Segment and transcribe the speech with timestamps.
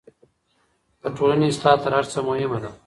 [1.01, 2.71] د ټولني اصلاح تر هر څه مهمه ده.